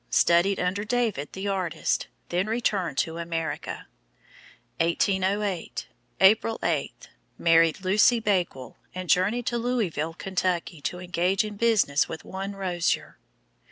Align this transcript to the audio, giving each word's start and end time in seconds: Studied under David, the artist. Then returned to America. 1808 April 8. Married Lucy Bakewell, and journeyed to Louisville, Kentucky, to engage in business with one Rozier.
Studied 0.09 0.59
under 0.59 0.83
David, 0.83 1.33
the 1.33 1.47
artist. 1.47 2.07
Then 2.29 2.47
returned 2.47 2.97
to 2.97 3.19
America. 3.19 3.85
1808 4.79 5.89
April 6.19 6.57
8. 6.63 7.09
Married 7.37 7.85
Lucy 7.85 8.19
Bakewell, 8.19 8.77
and 8.95 9.07
journeyed 9.07 9.45
to 9.45 9.59
Louisville, 9.59 10.15
Kentucky, 10.15 10.81
to 10.81 10.97
engage 10.97 11.43
in 11.45 11.55
business 11.55 12.09
with 12.09 12.25
one 12.25 12.53
Rozier. 12.53 13.19